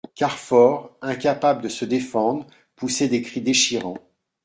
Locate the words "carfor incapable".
0.15-1.61